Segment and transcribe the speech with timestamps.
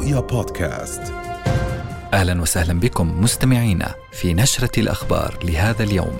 [0.00, 1.02] رؤيا بودكاست
[2.12, 6.16] أهلا وسهلا بكم مستمعينا في نشرة الأخبار لهذا اليوم.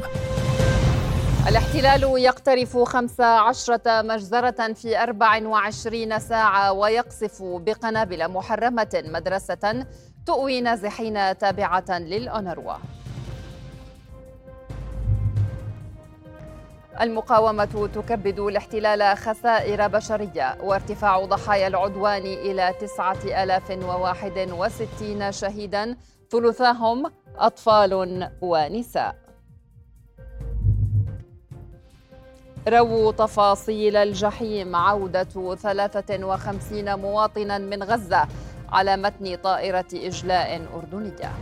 [1.48, 9.86] الاحتلال يقترف خمس عشرة مجزرة في 24 ساعة ويقصف بقنابل محرمة مدرسة
[10.26, 12.74] تؤوي نازحين تابعة للأونروا.
[17.00, 25.96] المقاومة تكبد الاحتلال خسائر بشرية وارتفاع ضحايا العدوان إلى 9061 شهيدا
[26.30, 29.16] ثلثاهم أطفال ونساء.
[32.68, 38.28] رو تفاصيل الجحيم عودة 53 مواطنا من غزة
[38.68, 41.32] على متن طائرة إجلاء أردنية.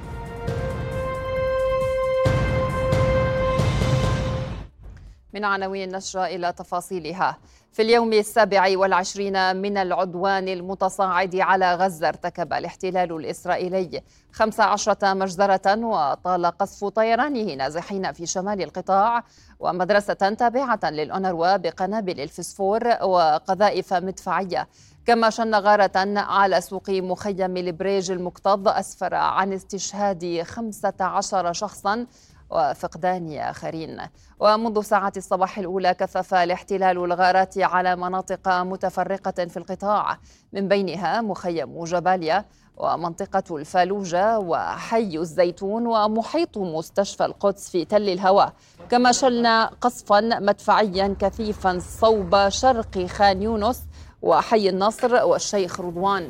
[5.34, 7.38] من عناوين النشرة إلى تفاصيلها.
[7.72, 15.76] في اليوم السابع والعشرين من العدوان المتصاعد على غزة ارتكب الاحتلال الإسرائيلي خمس عشرة مجزرة
[15.86, 19.24] وطال قصف طيرانه نازحين في شمال القطاع
[19.60, 24.68] ومدرسة تابعة للأونروا بقنابل الفسفور وقذائف مدفعية.
[25.06, 32.06] كما شن غارة على سوق مخيم البريج المكتظ أسفر عن استشهاد خمسة عشر شخصا
[32.50, 34.00] وفقدان آخرين.
[34.40, 40.18] ومنذ ساعات الصباح الأولى كثف الاحتلال الغارات على مناطق متفرقة في القطاع
[40.52, 42.44] من بينها مخيم جباليا
[42.76, 48.52] ومنطقة الفالوجة وحي الزيتون ومحيط مستشفى القدس في تل الهوى.
[48.90, 53.82] كما شلنا قصفا مدفعيا كثيفا صوب شرق خان يونس
[54.22, 56.28] وحي النصر والشيخ رضوان.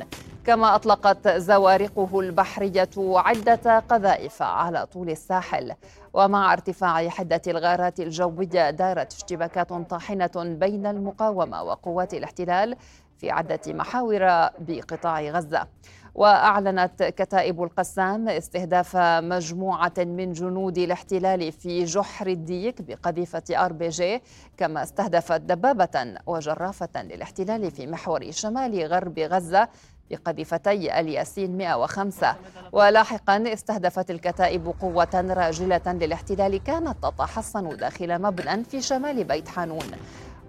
[0.49, 5.73] كما أطلقت زوارقه البحرية عدة قذائف على طول الساحل.
[6.13, 12.75] ومع ارتفاع حدة الغارات الجوية دارت اشتباكات طاحنة بين المقاومة وقوات الاحتلال
[13.17, 15.67] في عدة محاور بقطاع غزة.
[16.15, 24.21] وأعلنت كتائب القسام استهداف مجموعة من جنود الاحتلال في جحر الديك بقذيفة آر بي جي
[24.57, 29.67] كما استهدفت دبابة وجرافة للاحتلال في محور شمال غرب غزة
[30.09, 32.35] بقذيفتي الياسين 105
[32.71, 39.91] ولاحقا استهدفت الكتائب قوة راجلة للاحتلال كانت تتحصن داخل مبنى في شمال بيت حانون.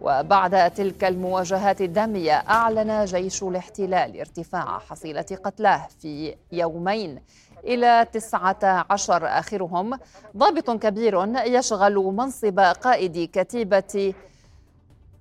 [0.01, 7.23] وبعد تلك المواجهات الدامية أعلن جيش الاحتلال ارتفاع حصيلة قتلاه في يومين.
[7.65, 9.99] إلى تسعة عشر آخرهم
[10.37, 14.15] ضابط كبير يشغل منصب قائد كتيبة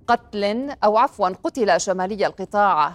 [0.06, 2.92] قتل أو عفوا قتل شمالي القطاع.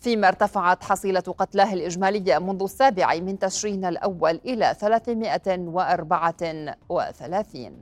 [0.00, 7.74] فيما ارتفعت حصيلة قتلاه الإجمالية منذ السابع من تشرين الأول إلى 334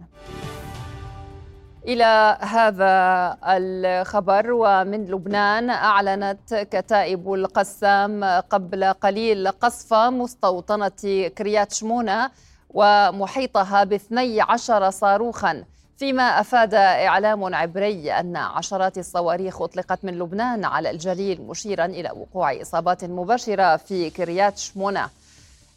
[1.87, 12.31] إلى هذا الخبر ومن لبنان أعلنت كتائب القسام قبل قليل قصف مستوطنة كريات شمونة
[12.71, 15.65] ومحيطها باثني عشر صاروخاً.
[15.99, 22.63] فيما أفاد إعلام عبري أن عشرات الصواريخ أطلقت من لبنان على الجليل مشيرا إلى وقوع
[22.63, 25.09] إصابات مباشرة في كريات شمونه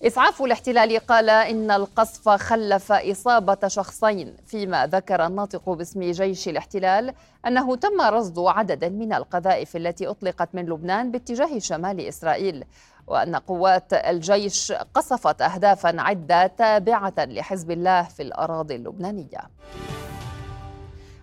[0.04, 7.14] إسعاف الاحتلال قال إن القصف خلف إصابة شخصين فيما ذكر الناطق باسم جيش الاحتلال
[7.48, 12.64] أنه تم رصد عدد من القذائف التي أطلقت من لبنان باتجاه شمال إسرائيل
[13.08, 19.42] وأن قوات الجيش قصفت أهدافا عدة تابعة لحزب الله في الأراضي اللبنانية.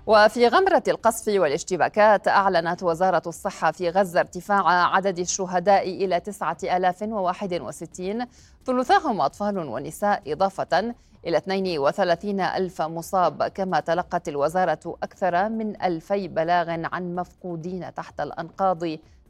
[0.09, 8.27] وفي غمرة القصف والاشتباكات أعلنت وزارة الصحة في غزة ارتفاع عدد الشهداء إلى 9061
[8.67, 10.95] ثلثاهم أطفال ونساء إضافة
[11.27, 13.43] إلى 32 ألف مصاب.
[13.43, 18.85] كما تلقت الوزارة أكثر من ألفي بلاغ عن مفقودين تحت الأنقاض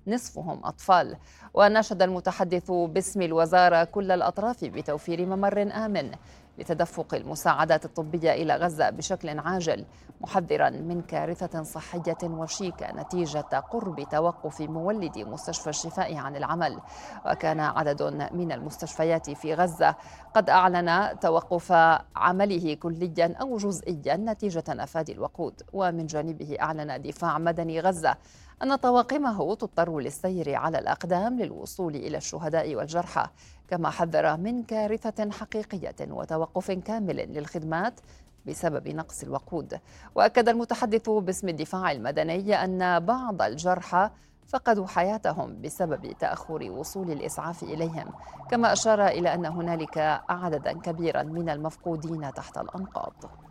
[0.07, 1.17] نصفهم أطفال.
[1.55, 6.11] وناشد المتحدث باسم الوزارة كل الأطراف بتوفير ممر آمن.
[6.59, 9.85] لتدفق المساعدات الطبية إلى غزة بشكل عاجل
[10.21, 16.79] محذرا من كارثة صحية وشيكة نتيجة قرب توقف مولد مستشفى الشفاء عن العمل.
[17.27, 18.03] وكان عدد
[18.33, 19.95] من المستشفيات في غزة
[20.35, 21.73] قد أعلن توقف
[22.17, 25.63] عمله كليا أو جزئيا نتيجة نفاذ الوقود.
[25.73, 28.17] ومن جانبه أعلن دفاع مدني غزة
[28.63, 33.27] أن طواقمه تضطر للسير على الأقدام للوصول إلى الشهداء والجرحى
[33.69, 38.01] كما حذر من كارثة حقيقية وتوقف كامل للخدمات
[38.47, 39.81] بسبب نقص الوقود.
[40.15, 44.11] وأكد المتحدث باسم الدفاع المدني أن بعض الجرحى
[44.49, 48.13] فقدوا حياتهم بسبب تأخر وصول الإسعاف إليهم
[48.51, 53.48] كما أشار إلى أن هنالك عددا كبيرا من المفقودين تحت الأنقاض.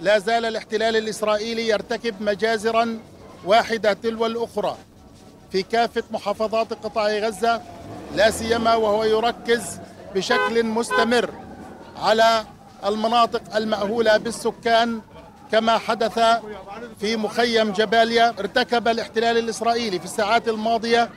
[0.00, 2.98] لا زال الاحتلال الإسرائيلي يرتكب مجازرا
[3.44, 4.76] واحدة تلو الأخرى
[5.52, 7.62] في كافة محافظات قطاع غزة
[8.14, 9.62] لا سيما وهو يركز
[10.14, 11.30] بشكل مستمر
[11.96, 12.44] على
[12.84, 15.00] المناطق المأهولة بالسكان
[15.52, 16.18] كما حدث
[17.00, 18.34] في مخيم جباليا.
[18.38, 21.10] ارتكب الاحتلال الإسرائيلي في الساعات الماضية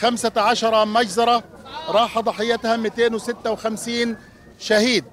[0.00, 1.42] 15 مجزرة
[1.88, 4.16] راح ضحيتها 256
[4.58, 5.04] شهيد.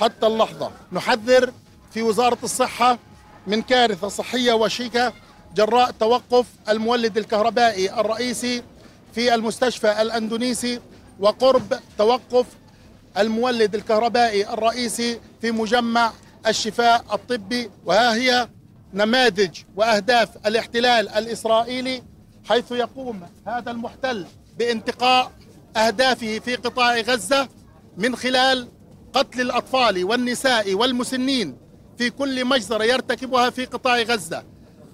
[0.00, 1.52] حتى اللحظة نحذر
[1.96, 2.98] في وزارة الصحة
[3.46, 5.12] من كارثة صحية وشيكة
[5.54, 8.62] جراء توقف المولد الكهربائي الرئيسي
[9.14, 10.80] في المستشفى الأندونيسي
[11.20, 12.46] وقرب توقف
[13.18, 16.12] المولد الكهربائي الرئيسي في مجمع
[16.46, 17.70] الشفاء الطبي.
[17.84, 18.48] وها هي
[18.94, 22.02] نماذج وأهداف الاحتلال الإسرائيلي
[22.48, 24.26] حيث يقوم هذا المحتل
[24.58, 25.32] بانتقاء
[25.76, 27.48] أهدافه في قطاع غزة
[27.96, 28.68] من خلال
[29.12, 31.65] قتل الأطفال والنساء والمسنين
[31.98, 34.44] في كل مجزرة يرتكبها في قطاع غزة.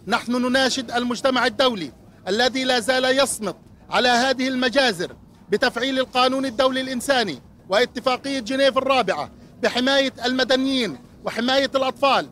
[0.06, 1.92] نحن نناشد المجتمع الدولي
[2.28, 3.56] الذي لا زال يصمت
[3.90, 5.16] على هذه المجازر
[5.50, 9.30] بتفعيل القانون الدولي الإنساني واتفاقية جنيف الرابعة
[9.62, 12.28] بحماية المدنيين وحماية الأطفال.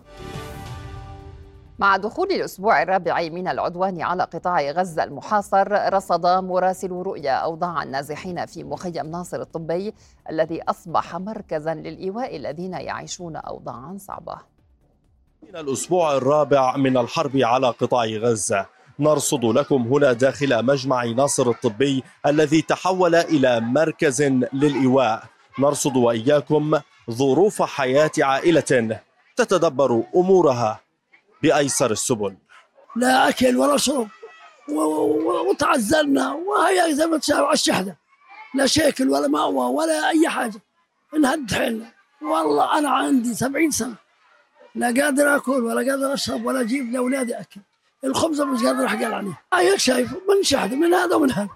[1.79, 8.47] مع دخول الأسبوع الرابع من العدوان على قطاع غزة المحاصر رصد مراسل رؤيا أوضاع النازحين
[8.47, 9.95] في مخيم ناصر الطبي
[10.31, 14.50] الذي أصبح مركزا للإيواء الذين يعيشون أوضاعا صعبة.
[15.43, 18.67] من الأسبوع الرابع من الحرب على قطاع غزة.
[18.99, 24.23] نرصد لكم هنا داخل مجمع ناصر الطبي الذي تحول إلى مركز
[24.53, 25.25] للإيواء.
[25.59, 29.01] نرصد وإياكم ظروف حياة عائلة
[29.37, 30.81] تتدبر أمورها
[31.43, 32.37] بأيسر السبل.
[32.97, 34.09] لا أكل ولا شرب
[35.49, 37.97] وتعزلنا وهي زي ما تشاهد على الشحنة
[38.55, 40.61] لا شكل ولا مأوى ولا أي حاجة.
[41.17, 41.93] انهد حيلنا.
[42.23, 43.95] والله أنا عندي سبعين سنة.
[44.75, 47.61] لا قادر أكل ولا قادر أشرب ولا أجيب لأولادي أكل.
[48.05, 49.41] الخبز مش قادر أحقل عليه.
[49.55, 51.49] هيك شايف من شحذ من هذا ومن هذا.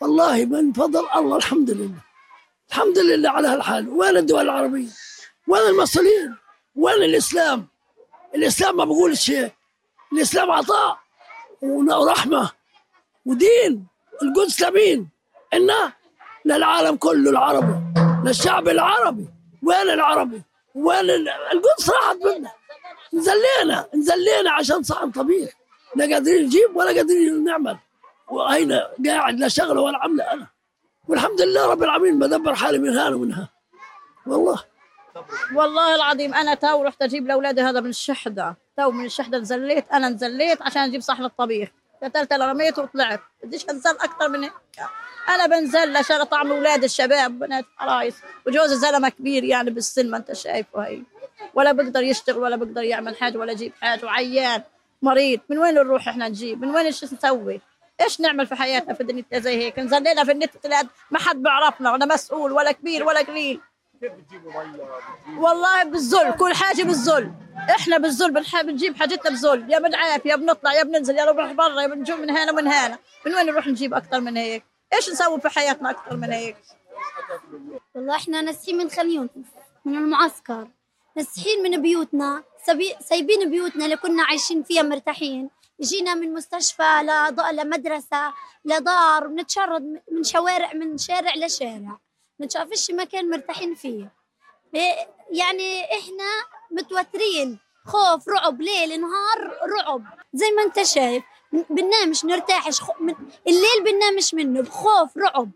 [0.00, 2.00] والله من فضل الله الحمد لله.
[2.68, 3.88] الحمد لله على هالحال.
[3.88, 4.88] وين الدول العربية؟
[5.46, 6.36] وين المصريين؟
[6.76, 7.66] وين الإسلام؟
[8.34, 9.52] الإسلام ما بقول شيء.
[10.12, 10.98] الإسلام عطاء
[11.62, 12.50] ورحمة
[13.26, 13.86] ودين.
[14.22, 15.08] القدس لمين
[15.54, 15.92] إنا
[16.44, 17.74] للعالم كله العربي
[18.24, 19.28] للشعب العربي.
[19.62, 20.42] وين العربي؟
[20.76, 21.10] وين
[21.52, 22.52] القدس راحت منا.
[23.12, 25.50] نزلينا نزلينا عشان صحن طبيخ
[25.96, 27.76] لا قادرين نجيب ولا قادرين نعمل.
[28.28, 30.46] وهنا قاعد لا شغله ولا عمله أنا.
[31.08, 33.34] والحمد لله رب العالمين بدبر حالي من هنا ومن
[34.26, 34.64] والله.
[35.54, 40.08] والله العظيم أنا تو رحت أجيب لأولادي هذا من الشحده تو من الشحده نزليت أنا
[40.08, 41.68] نزليت عشان أجيب صحن الطبيخ.
[42.02, 43.20] قتلت رميت وطلعت.
[43.44, 44.52] بديش انزل أكثر من هيك
[45.28, 47.38] أنا بنزل عشان اطعم أولاد الشباب.
[47.38, 48.16] بنات عرايس
[48.46, 51.02] وجوزي زلمه كبير يعني بالسن ما أنت شايفه هي
[51.54, 54.04] ولا بقدر يشتغل ولا بقدر يعمل حاجة ولا يجيب حاجة.
[54.04, 54.62] وعيان.
[55.02, 55.40] مريض.
[55.48, 57.60] من وين نروح إحنا نجيب؟ من وين إيش نسوي؟
[58.00, 60.50] إيش نعمل في حياتنا في الدنيا زي هيك؟ نزلنا في النت
[61.10, 62.52] ما حد بيعرفنا ولا مسؤول.
[62.52, 63.60] ولا كبير ولا قليل.
[65.38, 67.32] والله بالذل كل حاجة بالذل.
[67.70, 69.72] إحنا بالذل بنحب نجيب حاجتنا بذل.
[69.72, 72.98] يا بنعاف يا بنطلع يا بننزل يا بنروح برا يا بنجيب من هنا ومن هنا.
[73.26, 76.56] من وين نروح نجيب أكثر من هيك؟ إيش نسوي في حياتنا أكثر من هيك؟
[77.94, 79.28] والله إحنا ناسين من خليون
[79.84, 80.68] من المعسكر.
[81.16, 82.42] ناسحين من بيوتنا
[83.00, 85.50] سايبين بيوتنا اللي كنا عايشين فيها مرتاحين.
[85.80, 87.02] جينا من مستشفى
[87.52, 88.32] لمدرسة
[88.64, 91.98] لدار بنتشرد من شوارع من شارع لشارع.
[92.38, 94.12] بنشوفش مكان مرتاحين فيه.
[95.30, 96.24] يعني إحنا
[96.70, 97.58] متوترين.
[97.86, 100.04] خوف رعب ليل نهار رعب.
[100.34, 101.24] زي ما أنت شايف
[101.70, 102.80] بننامش نرتاحش.
[103.46, 105.50] الليل بننامش منه بخوف رعب.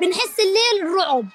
[0.00, 1.28] بنحس الليل رعب.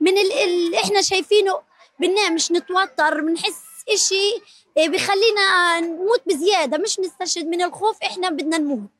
[0.00, 1.60] من اللي إحنا شايفينه
[1.98, 3.20] بننامش نتوتر.
[3.20, 4.42] بنحس إشي
[4.76, 6.78] إيه، بخلينا نموت بزيادة.
[6.78, 7.46] مش نستشهد.
[7.46, 8.90] من الخوف إحنا بدنا نموت.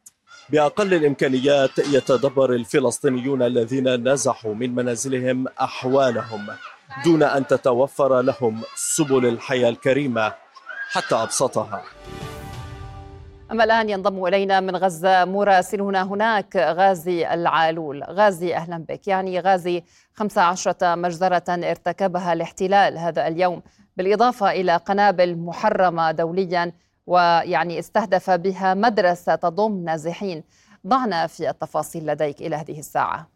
[0.53, 6.47] بأقل الإمكانيات يتدبر الفلسطينيون الذين نزحوا من منازلهم أحوالهم
[7.05, 10.33] دون أن تتوفر لهم سبل الحياة الكريمة
[10.91, 11.83] حتى أبسطها.
[13.51, 18.05] أما الآن ينضم إلينا من غزة مراسلنا هناك غازي العالول.
[18.05, 19.09] غازي أهلا بك.
[19.09, 19.83] يعني غازي
[20.15, 23.63] 15 مجزرة ارتكبها الاحتلال هذا اليوم
[23.97, 26.73] بالإضافة إلى قنابل محرمة دوليا
[27.07, 30.45] ويعني استهدف بها مدرسة تضم نازحين.
[30.87, 33.29] ضعنا في التفاصيل لديك إلى هذه الساعة.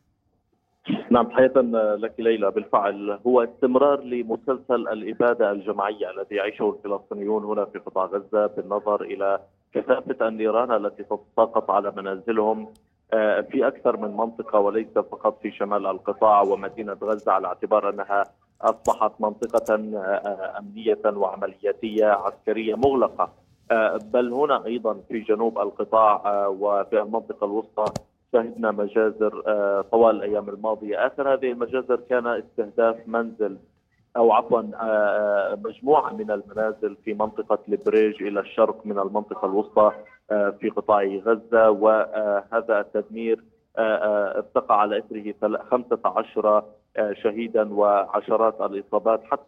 [1.10, 1.52] نعم تحية
[1.96, 2.50] لك ليلى.
[2.50, 9.40] بالفعل هو استمرار لمسلسل الإبادة الجماعية الذي يعيشه الفلسطينيون هنا في قطاع غزة بالنظر إلى
[9.74, 12.68] كثافة النيران التي تتساقط على منازلهم
[13.12, 18.24] آه، في أكثر من منطقة وليس فقط في شمال القطاع ومدينة غزة على اعتبار أنها
[18.62, 23.32] أصبحت منطقة آه، آه، أمنية وعملياتية عسكرية مغلقة.
[24.12, 27.84] بل هنا أيضا في جنوب القطاع وفي المنطقة الوسطى
[28.32, 33.58] شهدنا مجازر آه، طوال الأيام الماضية، آخر هذه المجازر كان استهداف منزل
[34.16, 39.92] أو عفوا آه، آه، مجموعة من المنازل في منطقة البريج إلى الشرق من المنطقة الوسطى
[40.60, 41.70] في قطاع غزة.
[41.70, 43.44] وهذا التدمير
[43.78, 46.64] ارتقى على إثره 15
[47.22, 49.24] شهيدا وعشرات الإصابات.
[49.24, 49.42] حتى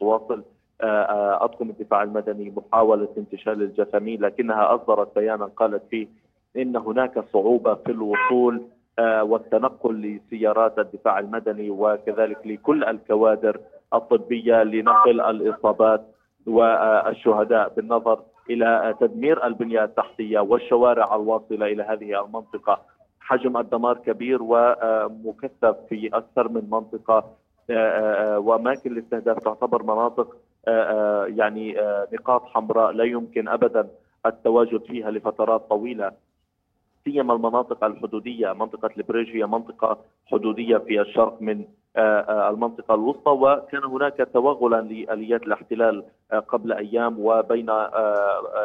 [0.00, 0.44] تواصل
[0.80, 6.08] اطقم الدفاع المدني محاولة انتشال الجثامين لكنها أصدرت بيانا قالت فيه
[6.56, 8.62] إن هناك صعوبة في الوصول
[8.98, 13.60] آه، والتنقل لسيارات الدفاع المدني وكذلك لكل الكوادر
[13.94, 16.04] الطبية لنقل الإصابات
[16.46, 18.20] والشهداء بالنظر
[18.50, 22.80] إلى تدمير البنية التحتية والشوارع الواصلة إلى هذه المنطقة.
[23.20, 27.24] حجم الدمار كبير ومكثف في أكثر من منطقة
[27.70, 30.36] آه، آه، وأماكن الاستهداف تعتبر مناطق
[31.36, 31.76] يعني
[32.12, 33.88] نقاط حمراء لا يمكن ابدا
[34.26, 36.12] التواجد فيها لفترات طويلة
[37.04, 41.64] سيما المناطق الحدودية منطقة البريج هي منطقة حدودية في الشرق من
[41.96, 47.68] آه، آه، المنطقة الوسطى وكان هناك توغلا لآليات الاحتلال آه، قبل أيام وبين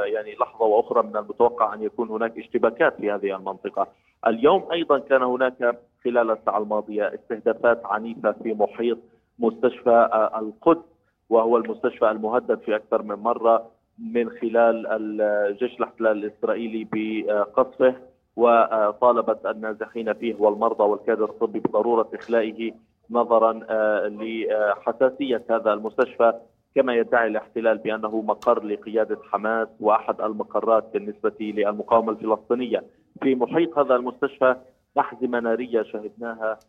[0.05, 3.87] يعني لحظة وأخرى من المتوقع أن يكون هناك اشتباكات في هذه المنطقة.
[4.27, 8.97] اليوم أيضا كان هناك خلال الساعة الماضية استهدافات عنيفة في محيط
[9.39, 10.92] مستشفى القدس
[11.33, 17.95] وهو المستشفى المهدد في أكثر من مرة من خلال الجيش الأحتلال الإسرائيلي بقصفه
[18.35, 22.71] وطالبت النازحين فيه والمرضى والكادر الطبي بضرورة إخلائه
[23.11, 26.33] نظرا آه، لحساسية هذا المستشفى
[26.75, 32.83] كما يدعي الاحتلال بأنه مقر لقيادة حماس وأحد المقرات بالنسبة للمقاومة الفلسطينية.
[33.21, 34.55] في محيط هذا المستشفى
[34.99, 36.59] أحزمة نارية شهدناها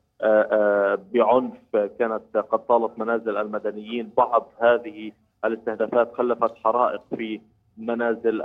[1.14, 4.10] بعنف كانت قد طالت منازل المدنيين.
[4.16, 5.12] بعض هذه
[5.44, 7.40] الاستهدافات خلفت حرائق في
[7.78, 8.42] منازل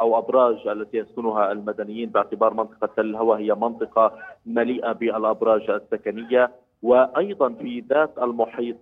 [0.00, 4.12] أو أبراج التي يسكنها المدنيين باعتبار منطقة تل الهوى هي منطقة
[4.46, 6.50] مليئة بالأبراج السكنية.
[6.82, 8.76] وأيضا في ذات المحيط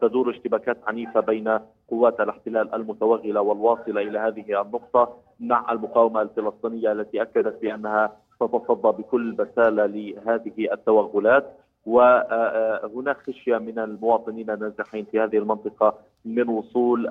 [0.00, 1.58] تدور اشتباكات عنيفة بين
[1.90, 9.32] قوات الاحتلال المتوغلة والواصلة إلى هذه النقطة مع المقاومة الفلسطينية التي أكدت بأنها تتصدى بكل
[9.32, 17.02] بسالة لهذه التوغلات وهناك خشية من المواطنين النازحين في هذه المنطقة من وصول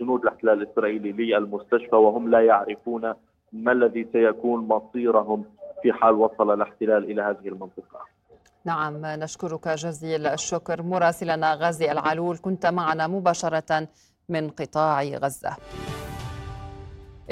[0.00, 3.14] جنود الاحتلال الإسرائيلي للمستشفى وهم لا يعرفون
[3.52, 5.44] ما الذي سيكون مصيرهم
[5.82, 8.00] في حال وصل الاحتلال إلى هذه المنطقة.
[8.64, 13.88] نعم نشكرك جزيل الشكر مراسلنا غازي العلول كنت معنا مباشرة
[14.28, 15.56] من قطاع غزة.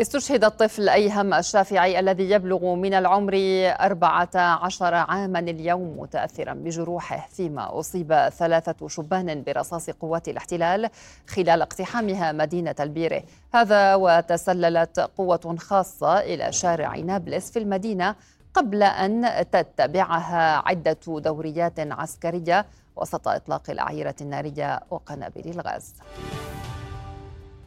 [0.00, 3.34] استشهد الطفل أيهم الشافعي الذي يبلغ من العمر
[3.80, 10.90] 14 عاما اليوم متأثرا بجروحه فيما أصيب ثلاثة شبان برصاص قوات الاحتلال
[11.26, 13.22] خلال اقتحامها مدينة البيرة
[13.54, 18.14] هذا وتسللت قوة خاصة إلى شارع نابلس في المدينة
[18.54, 22.66] قبل أن تتبعها عدة دوريات عسكرية
[22.96, 25.94] وسط إطلاق الأعيرة النارية وقنابل الغاز.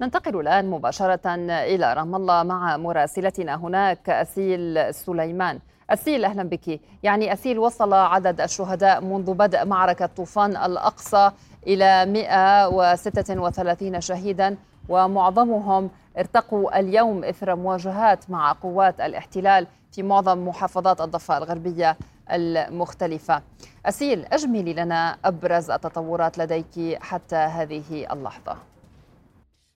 [0.01, 5.59] ننتقل الآن مباشرة إلى رام الله مع مراسلتنا هناك أسيل سليمان.
[5.89, 6.79] أسيل أهلا بك.
[7.03, 11.31] يعني أسيل وصل عدد الشهداء منذ بدء معركة طوفان الأقصى
[11.67, 14.55] إلى 136 شهيدا
[14.89, 21.97] ومعظمهم ارتقوا اليوم إثر مواجهات مع قوات الاحتلال في معظم محافظات الضفة الغربية
[22.31, 23.41] المختلفة.
[23.85, 28.72] أسيل أجملي لنا أبرز التطورات لديك حتى هذه اللحظة.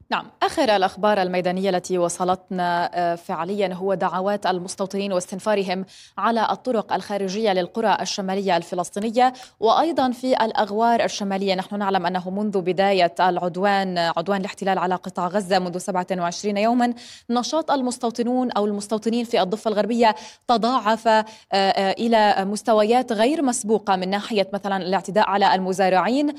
[0.10, 5.86] نعم آخر الأخبار الميدانية التي وصلتنا آه، فعليا هو دعوات المستوطنين واستنفارهم
[6.18, 11.56] على الطرق الخارجية للقرى الشمالية الفلسطينية وأيضا في الأغوار الشمالية.
[11.56, 16.94] نحن نعلم أنه منذ بداية العدوان عدوان الاحتلال على قطاع غزة منذ 27 يوما
[17.30, 20.16] نشاط المستوطنون أو المستوطنين في الضفة الغربية
[20.48, 26.34] تضاعف آه، آه، إلى مستويات غير مسبوقة من ناحية مثلا الاعتداء على المزارعين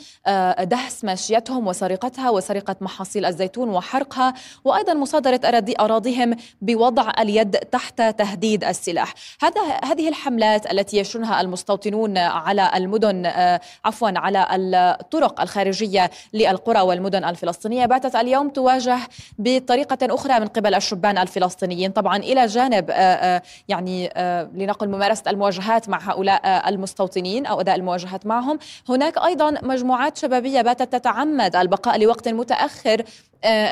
[0.60, 3.57] دهس ماشيتهم وسرقتها وسرقة محاصيل الزيتون.
[3.58, 4.34] الزيتون وحرقها
[4.64, 5.40] وأيضا مصادرة
[5.80, 9.14] أراضيهم بوضع اليد تحت تهديد السلاح.
[9.42, 17.24] هذا هذه الحملات التي يشنها المستوطنون على المدن آه، عفوا على الطرق الخارجية للقرى والمدن
[17.24, 17.86] الفلسطينية.
[17.86, 18.98] باتت اليوم تواجه
[19.38, 21.90] بطريقة أخرى من قبل الشبان الفلسطينيين.
[21.90, 24.10] طبعا إلى جانب آه، آه، يعني
[24.54, 28.58] لنقل ممارسة المواجهات مع هؤلاء المستوطنين أو أداء المواجهات معهم.
[28.88, 33.04] هناك أيضا مجموعات شبابية باتت تتعمد البقاء لوقت متأخر آه،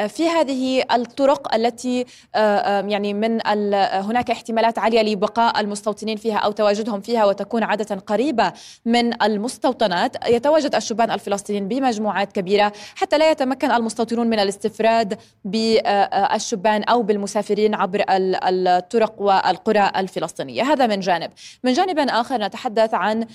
[0.08, 3.46] في هذه الطرق التي آه، يعني من
[3.92, 8.52] هناك احتمالات عالية لبقاء المستوطنين فيها أو تواجدهم فيها وتكون عادة قريبة
[8.84, 10.28] من المستوطنات.
[10.28, 18.04] يتواجد الشبان الفلسطينيين بمجموعات كبيرة حتى لا يتمكن المستوطنون من الاستفراد بالشبان أو بالمسافرين عبر
[18.08, 20.62] الطرق والقرى الفلسطينية.
[20.62, 21.30] هذا من جانب.
[21.64, 23.26] من جانب آخر نتحدث عن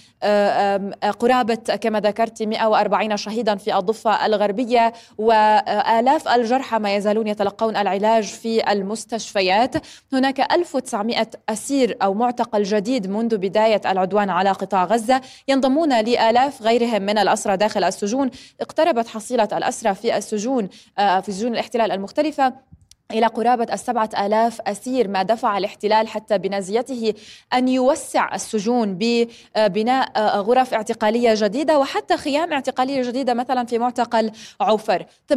[1.19, 8.23] قرابة كما ذكرت 140 شهيدا في الضفة الغربية وآلاف آلاف الجرحى ما يزالون يتلقون العلاج
[8.23, 9.75] في المستشفيات.
[10.13, 15.21] هناك 1900 أسير أو معتقل جديد منذ بداية العدوان على قطاع غزة.
[15.47, 18.29] ينضمون لآلاف غيرهم من الأسرى داخل السجون.
[18.61, 22.53] اقتربت حصيلة الأسرى في السجون آه، في سجون الاحتلال المختلفة.
[23.13, 27.13] إلى قرابة السبعة آلاف أسير ما دفع الاحتلال حتى بنازيته
[27.53, 35.05] أن يوسع السجون ببناء غرف اعتقالية جديدة وحتى خيام اعتقالية جديدة مثلا في معتقل عوفر.
[35.33, 35.35] 80%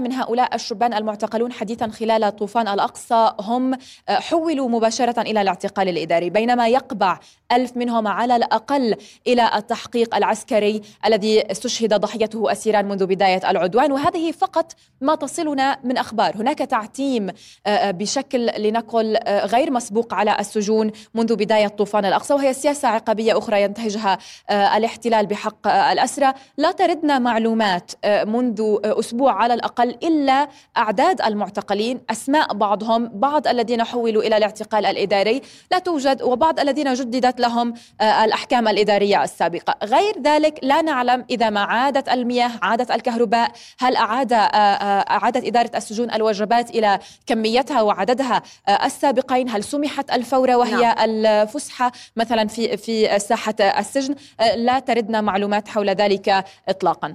[0.00, 3.74] من هؤلاء الشبان المعتقلون حديثا خلال طوفان الأقصى هم
[4.08, 7.18] حولوا مباشرة إلى الاعتقال الإداري بينما يقبع
[7.52, 13.92] ألف منهم على الأقل إلى التحقيق العسكري الذي استشهد ضحيته أسيرا منذ بداية العدوان.
[13.92, 16.36] وهذه فقط ما تصلنا من أخبار.
[16.36, 17.30] هناك تعتيم آه،
[17.66, 23.38] آه، بشكل لنقل آه، غير مسبوق على السجون منذ بداية طوفان الأقصى وهي سياسة عقابية
[23.38, 24.18] أخرى ينتهجها
[24.50, 26.32] الاحتلال بحق الأسرى.
[26.56, 27.92] لا تردنا معلومات
[28.26, 35.40] منذ أسبوع على الأقل إلا أعداد المعتقلين أسماء بعضهم بعض الذين حولوا إلى الاعتقال الإداري.
[35.72, 39.74] لا توجد وبعض الذين جددت لهم الأحكام الإدارية السابقة.
[39.82, 46.10] غير ذلك لا نعلم إذا ما عادت المياه عادت الكهرباء هل أعاد أعادت إدارة السجون
[46.10, 46.91] الوجبات إلى
[47.26, 48.42] كميتها وعددها
[48.84, 50.94] السابقين هل سمحت الفورة وهي نعم.
[50.98, 54.14] الفسحة؟ مثلا في في ساحة السجن
[54.56, 57.14] لا تردنا معلومات حول ذلك إطلاقا.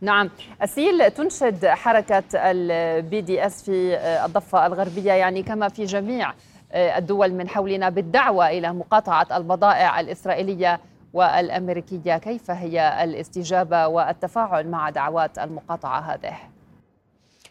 [0.00, 0.30] نعم.
[0.62, 6.32] أسيل تنشد حركة ال BDS في الضفة الغربية يعني كما في جميع
[6.72, 10.80] آه، الدول من حولنا بالدعوة إلى مقاطعة البضائع الإسرائيلية
[11.12, 12.18] والأمريكية.
[12.18, 16.36] كيف هي الاستجابة والتفاعل مع دعوات المقاطعة هذه؟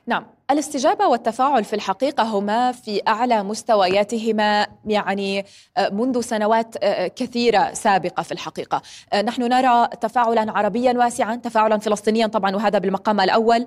[0.08, 0.26] نعم.
[0.51, 5.46] الاستجابة والتفاعل في الحقيقة هما في أعلى مستوياتهما يعني
[5.77, 8.82] آه، منذ سنوات آه، كثيرة سابقة في الحقيقة.
[9.13, 13.65] آه، نحن نرى تفاعلا عربيا واسعا تفاعلا فلسطينيا طبعا وهذا بالمقام الأول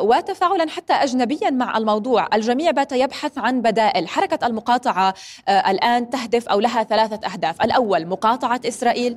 [0.00, 2.28] وتفاعلا حتى أجنبيا مع الموضوع.
[2.34, 4.08] الجميع بات يبحث عن بدائل.
[4.08, 5.14] حركة المقاطعة
[5.48, 7.62] الآن تهدف أو لها ثلاثة أهداف.
[7.62, 9.16] الأول مقاطعة إسرائيل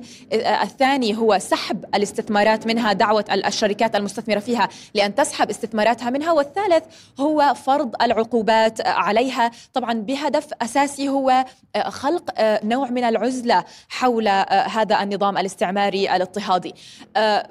[0.62, 6.84] الثاني هو سحب الاستثمارات منها دعوة الشركات المستثمرة فيها لأن تسحب استثماراتها منها والثالث
[7.20, 9.50] هو فرض العقوبات عليها.
[9.74, 11.44] طبعا بهدف أساسي هو
[11.76, 16.74] آه، خلق آه، نوع من العزلة حول آه، هذا النظام الاستعماري الاضطهادي.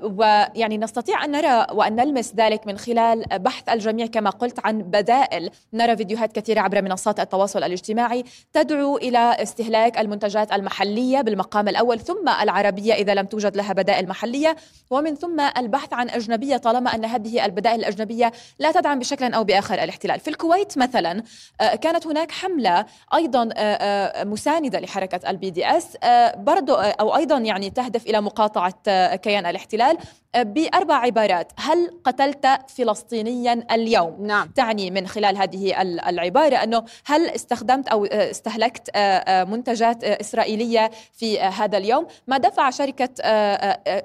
[0.04, 5.50] ويعني نستطيع أن نرى وأن نلمس ذلك من خلال بحث الجميع كما قلت عن بدائل.
[5.74, 12.30] نرى فيديوهات كثيرة عبر منصات التواصل الاجتماعي تدعو إلى استهلاك المنتجات المحلية بالمقام الأول ثم
[12.30, 14.56] العربية إذا لم توجد لها بدائل محلية.
[14.90, 19.84] ومن ثم البحث عن أجنبية طالما أن هذه البدائل الأجنبية لا تدعم بشكل أو بآخر
[19.84, 20.20] الاحتلال.
[20.20, 21.24] في الكويت مثلا
[21.62, 25.98] آه، كانت هناك حملة أيضا آه، آه، مساندة لحركة ال BDS
[26.36, 28.74] برضو أو أيضا يعني تهدف إلى مقاطعة
[29.16, 29.98] كيان الاحتلال
[30.38, 31.52] بأربع عبارات.
[31.58, 34.48] هل قتلت فلسطينيا اليوم؟ نعم.
[34.48, 38.98] تعني من خلال هذه العبارة أنه هل استخدمت أو استهلكت
[39.28, 43.10] منتجات إسرائيلية في هذا اليوم؟ ما دفع شركة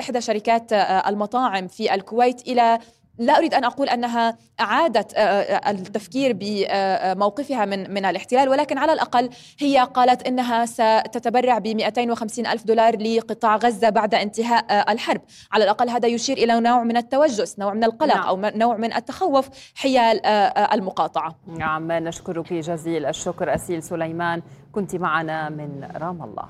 [0.00, 2.78] إحدى شركات المطاعم في الكويت إلى
[3.18, 8.92] لا أريد أن أقول أنها أعادت آه، آه، التفكير بموقفها من من الاحتلال ولكن على
[8.92, 15.20] الأقل هي قالت إنها ستتبرع ب 250 ألف دولار لقطاع غزة بعد انتهاء آه، الحرب.
[15.52, 18.26] على الأقل هذا يشير إلى نوع من التوجس نوع من القلق نعم.
[18.26, 20.26] أو نوع من التخوف حيال
[20.72, 21.34] المقاطعة.
[21.46, 24.42] نعم نشكرك جزيل الشكر أسيل سليمان.
[24.72, 26.44] كنت معنا من رام الله.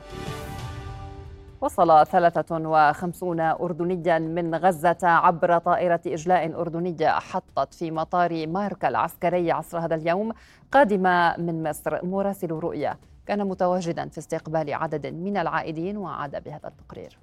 [1.63, 9.79] وصل 53 أردنيا من غزة عبر طائرة إجلاء أردنية حطت في مطار ماركا العسكري عصر
[9.79, 10.33] هذا اليوم
[10.73, 12.05] قادمة من مصر.
[12.05, 12.97] مراسل رؤيا
[13.27, 17.19] كان متواجدا في استقبال عدد من العائدين وعاد بهذا التقرير.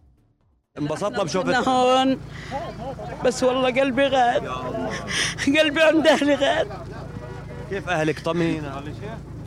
[0.78, 2.19] انبسطنا بشوفتك هون.
[3.25, 4.47] بس والله قلبي غاد.
[5.60, 6.67] قلبي عند أهلي غاد.
[7.69, 8.84] كيف أهلك؟ طمنينا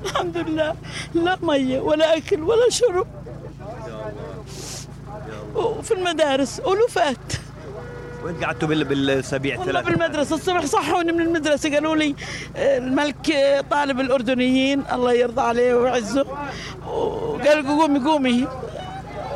[0.05, 0.75] الحمد لله.
[1.15, 3.07] لا مية ولا أكل ولا شرب.
[5.55, 7.33] وفي المدارس ألوفات
[8.25, 12.15] وين قعدتوا بالسبيع ثلاثة؟ بالمدرسة الصبح صحوني من المدرسة قالوا لي
[12.57, 13.37] الملك
[13.71, 16.27] طالب الأردنيين الله يرضى عليه ويعزه.
[16.87, 18.49] وقال قومي قومي.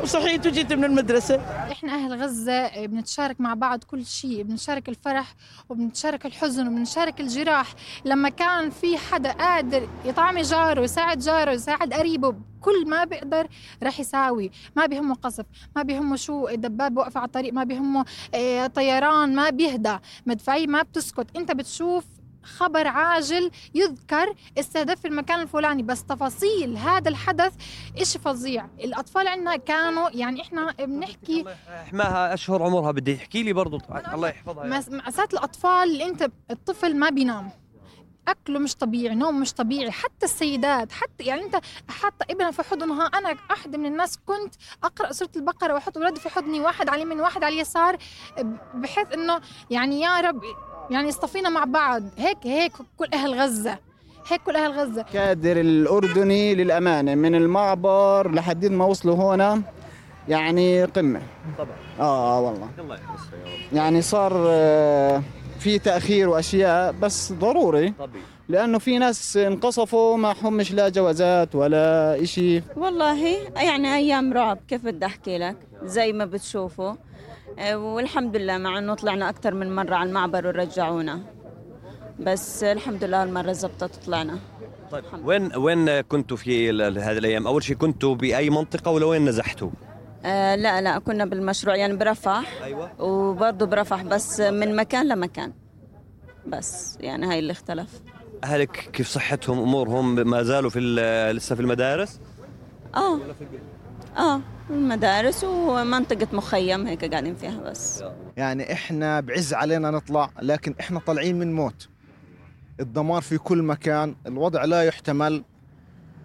[0.03, 1.35] وصحيت وجيت من المدرسة.
[1.71, 5.35] إحنا أهل غزة بنتشارك مع بعض كل شيء بنشارك الفرح
[5.69, 7.73] وبنتشارك الحزن وبنشارك الجراح.
[8.05, 13.47] لما كان في حدا قادر يطعمي جاره يساعد جاره يساعد قريبه كل ما بيقدر
[13.83, 14.51] رح يساوي.
[14.75, 18.05] ما بيهمه قصف ما بيهمه شو دباب واقفه على الطريق ما بيهمه
[18.35, 19.97] آه طيران ما بيهدى.
[20.25, 21.27] مدفعيه ما بتسكت.
[21.35, 22.03] أنت بتشوف
[22.47, 27.53] خبر عاجل يذكر استهدف المكان الفلاني بس تفاصيل هذا الحدث
[28.01, 31.45] إشي فظيع؟ الأطفال عندنا كانوا يعني إحنا بنحكي
[31.91, 33.79] حماها أشهر عمرها بدي يحكي لي برضو
[34.13, 34.63] الله يحفظها.
[34.89, 37.51] مأساة الأطفال اللي أنت الطفل ما بينام.
[38.27, 43.05] أكله مش طبيعي نوم مش طبيعي حتى السيدات حتى يعني أنت حاطه ابنها في حضنها.
[43.05, 47.19] أنا أحد من الناس كنت أقرأ سورة البقرة وأحط اولادي في حضني واحد على اليمين
[47.19, 47.97] واحد على اليسار
[48.73, 50.41] بحيث إنه يعني يا رب
[50.91, 52.03] يعني اصطفينا مع بعض.
[52.17, 53.77] هيك هيك كل أهل غزة.
[54.27, 55.05] هيك كل أهل غزة.
[55.13, 59.61] كادر الأردني للأمانة من المعبر لحد ما وصلوا هنا
[60.27, 61.21] يعني قمة.
[61.57, 61.69] طبعا.
[61.99, 62.69] آه, آه والله.
[62.79, 62.97] الله
[63.73, 65.23] يعني صار آه،
[65.59, 67.93] في تأخير وأشياء بس ضروري.
[67.99, 68.23] طبيعي.
[68.49, 72.61] لأنه في ناس انقصفوا ما حمش لا جوازات ولا إشي.
[72.77, 74.57] والله يعني أيام رعب.
[74.67, 76.93] كيف بدي أحكي لك؟ زي ما بتشوفوا.
[77.61, 81.19] والحمد لله مع إنه طلعنا أكثر من مرة على المعبر ورجعونا.
[82.19, 84.39] بس الحمد لله المرة زبطت طلعنا
[84.91, 89.69] طيب وين وين كنتوا في هذه الأيام؟ أول شيء كنتوا بأي منطقة ولا وين نزحتوا؟
[90.25, 93.01] آه لا لا كنا بالمشروع يعني برفح أيوه.
[93.01, 95.53] وبرضه برفح بس من مكان لمكان.
[96.47, 97.89] بس يعني هاي اللي اختلف.
[98.43, 100.79] أهلك كيف صحتهم أمورهم؟ ما زالوا في
[101.35, 102.19] لسه في المدارس؟
[102.95, 103.19] آه.
[104.17, 108.03] آه المدارس ومنطقة مخيم هيك قاعدين فيها بس.
[108.37, 111.89] يعني إحنا بعز علينا نطلع لكن إحنا طالعين من موت.
[112.79, 115.43] الدمار في كل مكان الوضع لا يحتمل.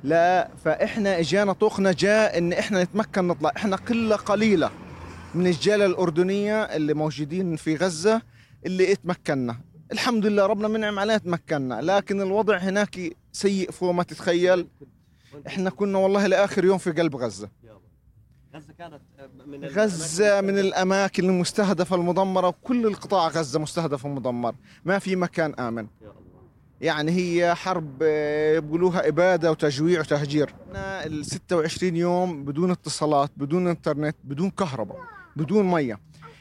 [0.04, 3.52] لا فإحنا اجانا طوقنا جاء إن إحنا نتمكن نطلع.
[3.56, 4.70] إحنا قلة قليلة
[5.34, 8.22] من الجاليه الأردنية اللي موجودين في غزة
[8.66, 9.56] اللي اتمكنا
[9.92, 14.66] الحمد لله ربنا منعم علينا تمكنا لكن الوضع هناك سيء فوق ما تتخيل.
[15.46, 17.48] إحنا كنا والله لآخر يوم في قلب غزة.
[18.54, 19.00] غزة كانت
[19.46, 25.86] من غزة من الأماكن المستهدفة المدمرة وكل القطاع غزة مستهدف ومدمر ما في مكان آمن.
[26.80, 30.54] يعني هي حرب آه، بيقولوها إبادة وتجويع وتهجير.
[30.74, 34.98] ال 26 يوم بدون اتصالات بدون إنترنت بدون كهرباء
[35.36, 36.00] بدون مية.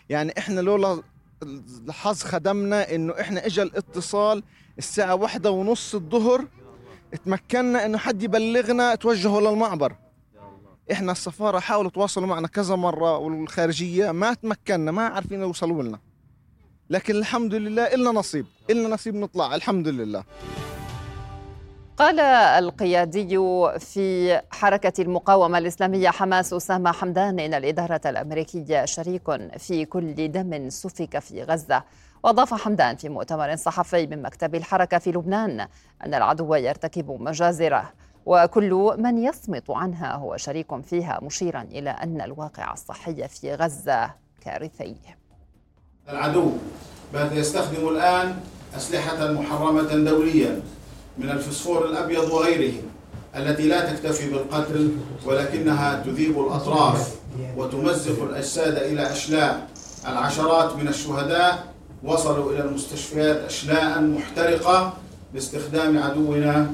[0.10, 1.02] يعني إحنا لولا
[1.88, 4.44] الحظ خدمنا إنه إحنا اجى الاتصال
[4.78, 6.48] الساعة واحدة ونص الظهر
[7.26, 9.96] تمكنا إنه حد يبلغنا توجهوا للمعبر.
[10.92, 16.00] إحنا السفارة حاولوا يتواصلوا معنا كذا مرة والخارجية ما تمكنا ما عارفين يوصلوا لنا.
[16.90, 20.24] لكن الحمد لله إلنا نصيب إلنا نصيب نطلع الحمد لله.
[21.98, 23.38] قال القيادي
[23.80, 31.20] في حركة المقاومة الإسلامية حماس أسامة حمدان إن الإدارة الأمريكية شريك في كل دم سفك
[31.20, 31.84] في غزة.
[32.24, 35.68] وأضاف حمدان في مؤتمر صحفي من مكتب الحركة في لبنان
[36.06, 37.94] أن العدو يرتكب مجازرة.
[38.26, 44.96] وكل من يصمت عنها هو شريك فيها مشيرا إلى أن الواقع الصحي في غزة كارثي.
[46.10, 46.52] العدو
[47.14, 48.40] بات يستخدم الآن
[48.78, 50.62] أسلحة محرمة دوليا
[51.18, 52.74] من الفسفور الأبيض وغيره
[53.36, 57.16] التي لا تكتفي بالقتل ولكنها تذيب الأطراف
[57.58, 59.68] وتمزق الأجساد إلى أشلاء
[60.08, 64.94] العشرات من الشهداء وصلوا إلى المستشفيات أشلاء محترقة
[65.34, 66.72] باستخدام عدونا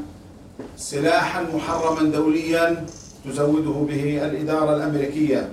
[0.77, 2.85] سلاحا محرما دوليا
[3.25, 5.49] تزوده به الإدارة الأمريكية.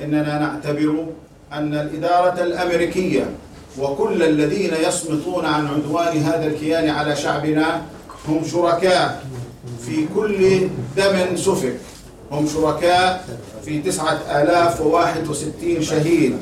[0.00, 1.06] إننا نعتبر
[1.52, 3.30] أن الإدارة الأمريكية
[3.78, 7.82] وكل الذين يصمتون عن عدوان هذا الكيان على شعبنا
[8.28, 9.24] هم شركاء
[9.86, 11.76] في كل دم سفك.
[12.32, 13.24] هم شركاء
[13.64, 16.36] في تسعة آلاف وواحد وستين شهيد.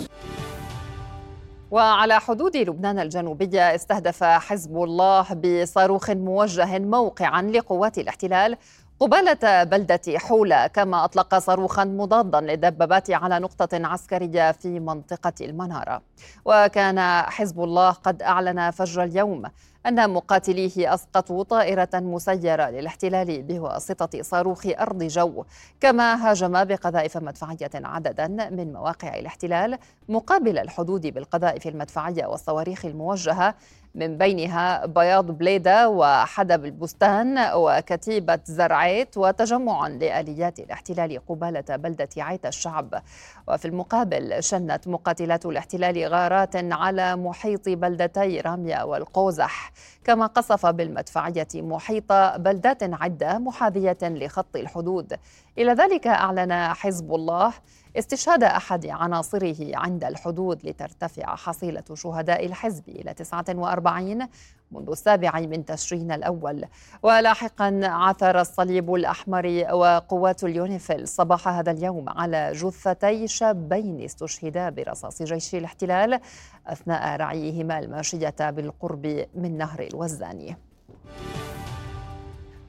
[1.70, 8.56] وعلى حدود لبنان الجنوبية استهدف حزب الله بصاروخ موجه موقعا لقوات الاحتلال
[9.00, 16.02] قبالة بلدة حولة كما أطلق صاروخا مضادا للدبابات على نقطة عسكرية في منطقة المنارة.
[16.44, 19.42] وكان حزب الله قد أعلن فجر اليوم
[19.86, 25.44] أن مقاتليه أسقطوا طائرة مسيرة للاحتلال بواسطة صاروخ أرض جو
[25.80, 33.54] كما هاجم بقذائف مدفعية عددا من مواقع الاحتلال مقابل الحدود بالقذائف المدفعية والصواريخ الموجهة
[33.94, 43.02] من بينها بياض بليدة وحدب البستان وكتيبة زرعيت وتجمع لآليات الاحتلال قبالة بلدة عيت الشعب.
[43.48, 49.69] وفي المقابل شنت مقاتلات الاحتلال غارات على محيط بلدتي راميا والقوزح.
[50.04, 55.16] كما قصف بالمدفعية محيط بلدات عدة محاذية لخط الحدود.
[55.58, 57.52] إلى ذلك أعلن حزب الله
[57.96, 64.28] استشهاد أحد عناصره عند الحدود لترتفع حصيلة شهداء الحزب إلى 49
[64.70, 66.64] منذ السابع من تشرين الأول.
[67.02, 75.54] ولاحقا عثر الصليب الأحمر وقوات اليونيفيل صباح هذا اليوم على جثتي شابين استشهدا برصاص جيش
[75.54, 76.20] الاحتلال
[76.66, 80.56] أثناء رعيهما الماشية بالقرب من نهر الوزاني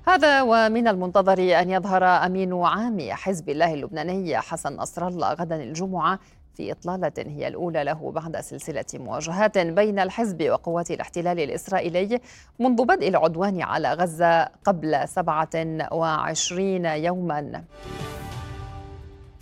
[0.08, 6.20] هذا ومن المنتظر أن يظهر أمين عام حزب الله اللبناني حسن نصر الله غدا الجمعة
[6.54, 12.20] في إطلالة هي الأولى له بعد سلسلة مواجهات بين الحزب وقوات الاحتلال الإسرائيلي
[12.60, 17.64] منذ بدء العدوان على غزة قبل 27 يوماً.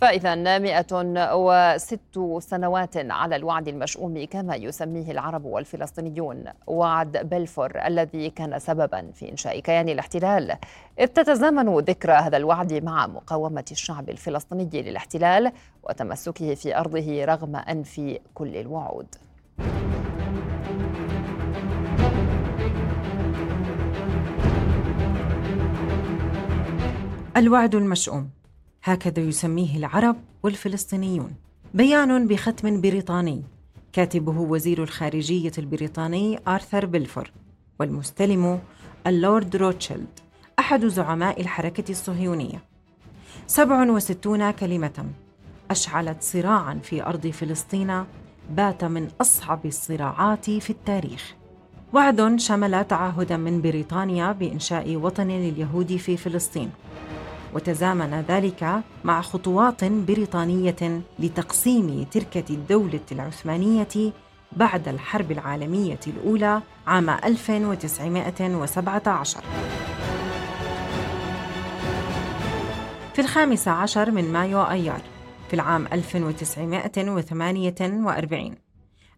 [0.00, 9.10] فإذا 106 سنوات على الوعد المشؤوم كما يسميه العرب والفلسطينيون وعد بلفور الذي كان سببا
[9.14, 10.56] في إنشاء كيان الاحتلال.
[11.00, 18.18] إذ تتزامن ذكرى هذا الوعد مع مقاومة الشعب الفلسطيني للاحتلال وتمسكه في أرضه رغم أنف
[18.34, 19.14] كل الوعود.
[27.36, 28.39] الوعد المشؤوم.
[28.84, 31.34] هكذا يسميه العرب والفلسطينيون.
[31.74, 33.42] بيان بختم بريطاني.
[33.92, 37.30] كاتبه وزير الخارجية البريطاني آرثر بلفور
[37.80, 38.60] والمستلم
[39.06, 40.06] اللورد روتشيلد
[40.58, 42.62] أحد زعماء الحركة الصهيونية.
[43.46, 45.06] 67 كلمة
[45.70, 48.04] أشعلت صراعا في أرض فلسطين
[48.50, 51.34] بات من أصعب الصراعات في التاريخ.
[51.92, 56.70] وعد شمل تعهدا من بريطانيا بإنشاء وطن لليهود في فلسطين.
[57.54, 64.12] وتزامن ذلك مع خطوات بريطانية لتقسيم تركة الدولة العثمانية
[64.52, 69.40] بعد الحرب العالمية الأولى عام 1917
[73.14, 75.00] في الخامس عشر من مايو أيار
[75.48, 78.54] في العام 1948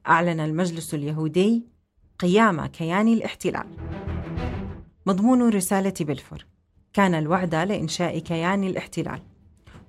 [0.09, 1.67] أعلن المجلس اليهودي
[2.19, 3.67] قيام كيان الاحتلال.
[5.07, 6.47] مضمون رسالة بلفور
[6.93, 9.21] كان الوعد لإنشاء كيان الاحتلال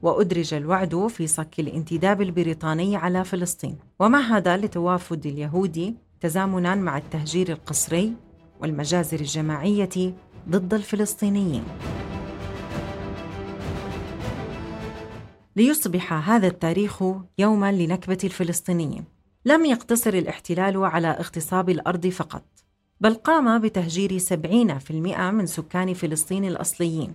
[0.02, 3.78] وأدرج الوعد في صك الانتداب البريطاني على فلسطين.
[4.00, 8.14] ومهد لتوافد اليهود تزامنا مع التهجير القسري
[8.62, 10.16] والمجازر الجماعية
[10.50, 11.64] ضد الفلسطينيين؟
[15.56, 17.04] ليصبح هذا التاريخ
[17.38, 19.06] يوما لنكبة الفلسطينيين.
[19.46, 22.44] لم يقتصر الاحتلال على اغتصاب الأرض فقط
[23.02, 24.92] بل قام بتهجير 70%
[25.32, 27.14] من سكان فلسطين الأصليين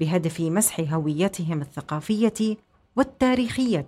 [0.00, 2.56] بهدف مسح هويتهم الثقافية
[2.96, 3.86] والتاريخية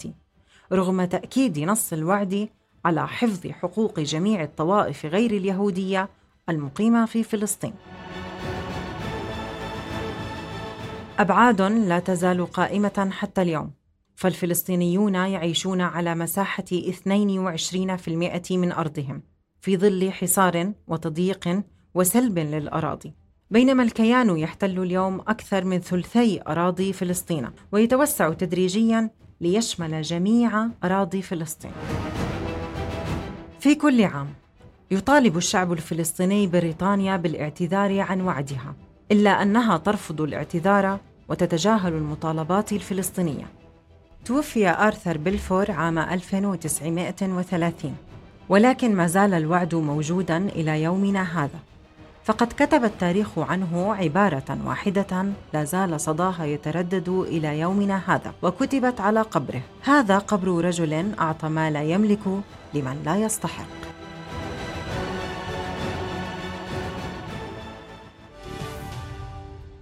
[0.72, 2.48] رغم تأكيد نص الوعد
[2.84, 6.08] على حفظ حقوق جميع الطوائف غير اليهودية
[6.48, 7.74] المقيمة في فلسطين.
[11.18, 13.70] أبعاد لا تزال قائمة حتى اليوم،
[14.16, 19.22] فالفلسطينيون يعيشون على مساحة 22% من أرضهم،
[19.62, 21.62] في ظل حصار وتضييق
[21.94, 23.14] وسلب للأراضي.
[23.50, 31.72] بينما الكيان يحتل اليوم أكثر من ثلثي أراضي فلسطين ويتوسع تدريجيا ليشمل جميع أراضي فلسطين.
[33.60, 34.28] في كل عام
[34.90, 38.74] يطالب الشعب الفلسطيني بريطانيا بالاعتذار عن وعدها
[39.12, 43.46] إلا أنها ترفض الاعتذار وتتجاهل المطالبات الفلسطينية.
[44.24, 47.96] توفي آرثر بلفور عام 1930
[48.48, 51.58] ولكن ما زال الوعد موجودا إلى يومنا هذا.
[52.24, 59.22] فقد كتب التاريخ عنه عبارة واحدة لا زال صداها يتردد إلى يومنا هذا وكتبت على
[59.22, 59.60] قبره.
[59.84, 62.42] هذا قبر رجل أعطى ما لا يملك
[62.74, 63.82] لمن لا يستحق.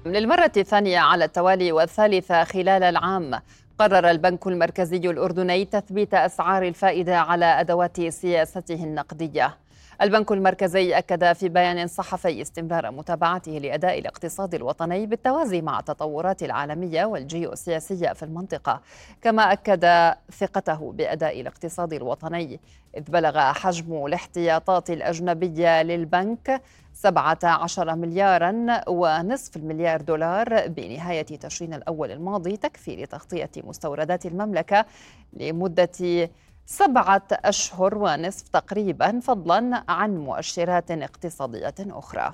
[0.07, 3.41] للمرة الثانية على التوالي والثالثة خلال العام
[3.81, 9.57] قرر البنك المركزي الأردني تثبيت أسعار الفائدة على أدوات سياسته النقدية.
[10.03, 17.05] البنك المركزي أكد في بيان صحفي استمرار متابعته لأداء الاقتصاد الوطني بالتوازي مع التطورات العالمية
[17.05, 18.81] والجيوسياسية في المنطقة.
[19.23, 22.61] كما أكد ثقته بأداء الاقتصاد الوطني.
[22.97, 26.63] إذ بلغ حجم الاحتياطات الأجنبية للبنك
[27.01, 34.85] 17 مليارا ونصف المليار دولار بنهاية تشرين الأول الماضي تكفي لتغطية مستوردات المملكة
[35.33, 36.29] لمدة
[36.67, 42.33] سبعة أشهر ونصف تقريبا فضلا عن مؤشرات اقتصادية أخرى.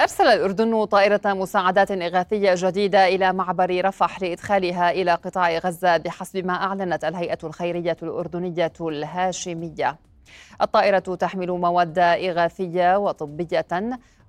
[0.00, 6.54] أرسل الأردن طائرة مساعدات إغاثية جديدة إلى معبر رفح لإدخالها إلى قطاع غزة بحسب ما
[6.54, 10.07] أعلنت الهيئة الخيرية الأردنية الهاشمية.
[10.60, 13.66] الطائرة تحمل مواد إغاثية وطبية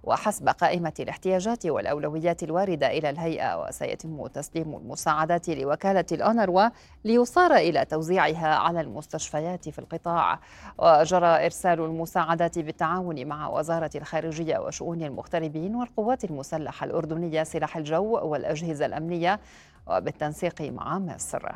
[0.04, 6.70] وحسب قائمة الاحتياجات والأولويات الواردة إلى الهيئة وسيتم تسليم المساعدات لوكالة الأونروا
[7.06, 10.40] ليصار إلى توزيعها على المستشفيات في القطاع.
[10.78, 18.86] وجرى إرسال المساعدات بالتعاون مع وزارة الخارجية وشؤون المغتربين والقوات المسلحة الأردنية سلاح الجو والأجهزة
[18.86, 19.40] الأمنية
[19.88, 21.52] وبالتنسيق مع مصر.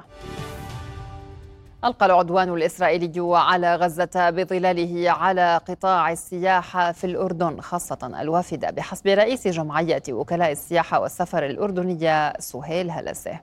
[1.84, 9.48] ألقى العدوان الإسرائيلي على غزة بظلاله على قطاع السياحة في الأردن خاصة الوافدة بحسب رئيس
[9.48, 13.40] جمعية وكلاء السياحة والسفر الأردنية سهيل هلسة.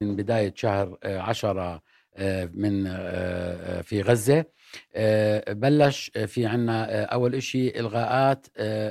[0.00, 1.82] من بداية شهر عشرة
[2.54, 2.84] من
[3.82, 4.44] في غزة
[5.48, 8.46] بلش في عنا أول إشي إلغاءات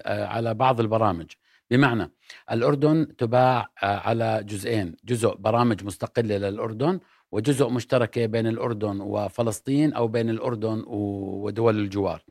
[0.06, 1.28] على بعض البرامج.
[1.72, 2.12] بمعنى
[2.52, 7.00] الأردن تباع على جزئين جزء برامج مستقلة للأردن
[7.32, 12.24] وجزء مشتركة بين الأردن وفلسطين أو بين الأردن ودول الجوار.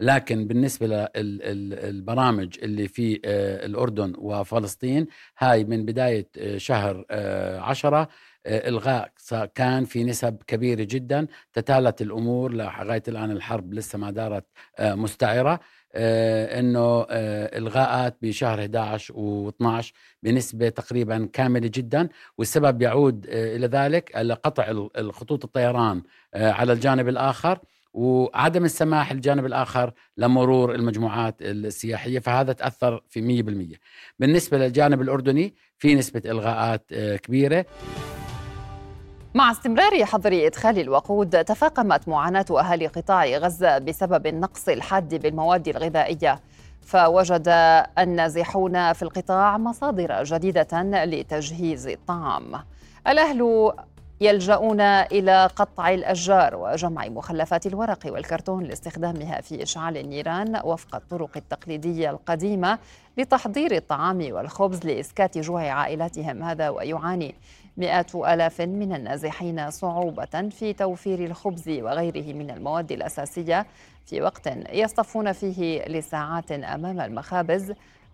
[0.00, 3.20] لكن بالنسبة للبرامج اللي في
[3.64, 5.06] الأردن وفلسطين
[5.38, 7.04] هاي من بداية شهر
[7.58, 8.08] عشرة
[8.46, 9.12] إلغاء
[9.54, 11.26] كان في نسب كبيرة جدا.
[11.52, 14.44] تتالت الأمور لغايه الآن الحرب لسه ما دارت
[14.80, 15.60] مستعرة.
[15.94, 19.86] إنه الغاءات بشهر 11 و12
[20.22, 26.02] بنسبة تقريبا كاملة جدا والسبب يعود إلى ذلك لقطع الخطوط الطيران
[26.34, 27.58] على الجانب الآخر
[27.94, 33.42] وعدم السماح الجانب الآخر لمرور المجموعات السياحية فهذا تأثر في
[33.74, 33.78] 100%
[34.18, 37.66] بالنسبة للجانب الأردني في نسبة إلغاءات كبيرة.
[39.34, 46.40] مع استمرار حظر إدخال الوقود تفاقمت معاناة أهالي قطاع غزة بسبب النقص الحاد بالمواد الغذائية.
[46.82, 47.48] فوجد
[47.98, 52.52] النازحون في القطاع مصادر جديدة لتجهيز الطعام.
[53.08, 53.72] الأهل
[54.20, 62.10] يلجؤون إلى قطع الأشجار وجمع مخلفات الورق والكرتون لاستخدامها في إشعال النيران وفق الطرق التقليدية
[62.10, 62.78] القديمة
[63.18, 66.42] لتحضير الطعام والخبز لإسكات جوع عائلاتهم.
[66.42, 67.34] هذا ويعاني
[67.76, 73.66] مئات آلاف من النازحين صعوبة في توفير الخبز وغيره من المواد الأساسية
[74.06, 77.72] في وقت يصطفون فيه لساعات أمام المخابز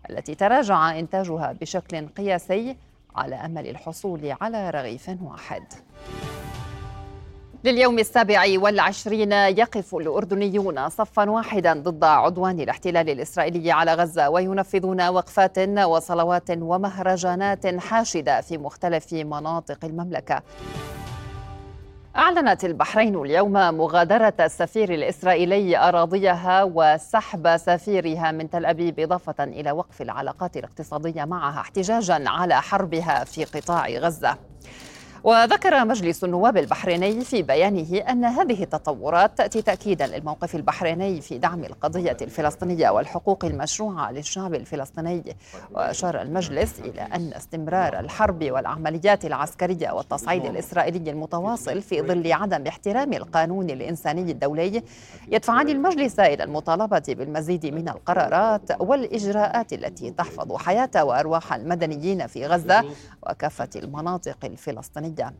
[0.09, 2.77] التي تراجع إنتاجها بشكل قياسي
[3.15, 5.63] على أمل الحصول على رغيف واحد.
[7.63, 15.59] لليوم السابع والعشرين يقف الأردنيون صفا واحدا ضد عدوان الاحتلال الإسرائيلي على غزة وينفذون وقفات
[15.59, 20.41] وصلوات ومهرجانات حاشدة في مختلف مناطق المملكة.
[22.15, 30.01] أعلنت البحرين اليوم مغادرة السفير الإسرائيلي أراضيها وسحب سفيرها من تل أبيب إضافة إلى وقف
[30.01, 34.37] العلاقات الاقتصادية معها احتجاجا على حربها في قطاع غزة.
[35.23, 41.63] وذكر مجلس النواب البحريني في بيانه أن هذه التطورات تأتي تأكيدا للموقف البحريني في دعم
[41.63, 45.35] القضية الفلسطينية والحقوق المشروعة للشعب الفلسطيني.
[45.71, 53.13] وأشار المجلس إلى أن استمرار الحرب والعمليات العسكرية والتصعيد الإسرائيلي المتواصل في ظل عدم احترام
[53.13, 54.83] القانون الإنساني الدولي
[55.27, 62.83] يدفعان المجلس إلى المطالبة بالمزيد من القرارات والإجراءات التي تحفظ حياة وأرواح المدنيين في غزة
[63.29, 65.08] وكافة المناطق الفلسطينية.
[65.09, 65.33] الصينية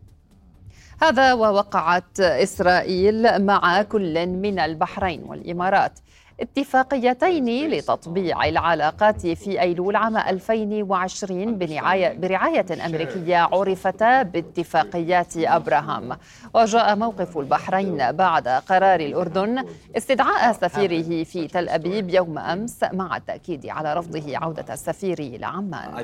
[1.01, 5.99] هذا ووقعت إسرائيل مع كل من البحرين والإمارات.
[6.39, 16.17] اتفاقيتين لتطبيع العلاقات في أيلول عام 2020 برعاية, برعاية أمريكية عرفتا باتفاقيات أبراهام.
[16.53, 19.65] وجاء موقف البحرين بعد قرار الأردن
[19.97, 25.95] استدعاء سفيره في تل أبيب يوم أمس مع التأكيد على رفضه عودة السفير إلى عمان.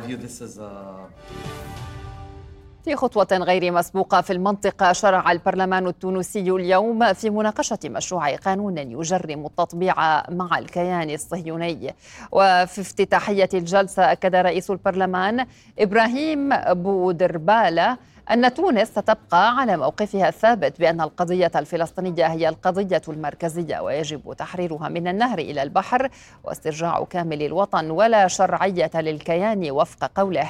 [2.85, 9.45] في خطوة غير مسبوقة في المنطقة شرع البرلمان التونسي اليوم في مناقشة مشروع قانون يجرم
[9.45, 9.93] التطبيع
[10.29, 11.95] مع الكيان الصهيوني.
[12.31, 15.45] وفي افتتاحية الجلسة أكد رئيس البرلمان
[15.79, 17.97] إبراهيم بودربالة
[18.31, 25.07] أن تونس ستبقى على موقفها الثابت بأن القضية الفلسطينية هي القضية المركزية ويجب تحريرها من
[25.07, 26.09] النهر إلى البحر
[26.43, 30.49] واسترجاع كامل الوطن ولا شرعية للكيان وفق قوله.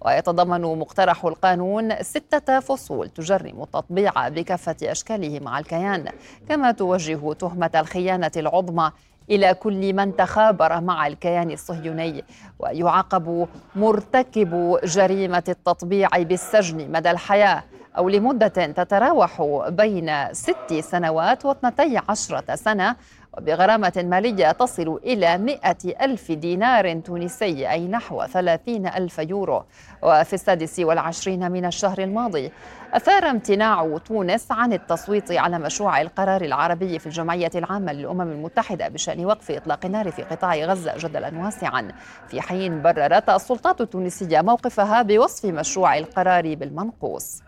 [0.00, 6.08] ويتضمن مقترح القانون ستة فصول تجرم التطبيع بكافة أشكاله مع الكيان
[6.48, 8.90] كما توجه تهمة الخيانة العظمى
[9.30, 12.24] إلى كل من تخابر مع الكيان الصهيوني
[12.58, 17.62] ويعاقب مرتكب جريمة التطبيع بالسجن مدى الحياة
[17.96, 22.96] أو لمدة تتراوح بين ست سنوات واثنتي عشرة سنة
[23.38, 25.58] وبغرامة مالية تصل إلى 100
[26.00, 29.64] ألف دينار تونسي أي نحو 30 ألف يورو.
[30.02, 32.52] وفي السادس والعشرين من الشهر الماضي
[32.92, 39.26] أثار امتناع تونس عن التصويت على مشروع القرار العربي في الجمعية العامة للأمم المتحدة بشأن
[39.26, 41.88] وقف إطلاق النار في قطاع غزة جدلا واسعا.
[42.28, 47.43] في حين بررت السلطات التونسية موقفها بوصف مشروع القرار بالمنقوص.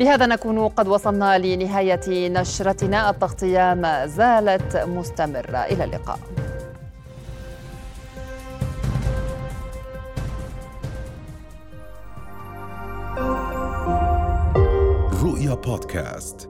[0.00, 3.10] بهذا نكون قد وصلنا لنهاية نشرتنا.
[3.10, 5.58] التغطية ما زالت مستمرة.
[5.58, 6.18] إلى اللقاء.
[15.22, 16.48] رؤيا بودكاست.